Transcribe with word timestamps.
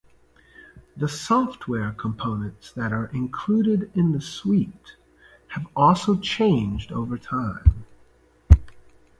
The 0.97 1.07
software 1.07 1.91
components 1.91 2.71
that 2.71 2.91
are 2.91 3.11
included 3.13 3.91
in 3.95 4.13
the 4.13 4.19
suite 4.19 4.95
have 5.49 5.67
also 5.75 6.15
changed 6.17 6.91
over 6.91 7.19
time. 7.19 7.85